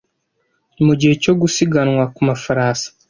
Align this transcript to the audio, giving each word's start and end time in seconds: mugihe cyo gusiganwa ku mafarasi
mugihe 0.85 1.13
cyo 1.23 1.33
gusiganwa 1.41 2.03
ku 2.13 2.19
mafarasi 2.29 2.87